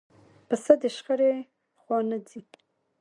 [0.47, 1.33] پسه د شخړې
[1.79, 2.41] خوا نه ځي.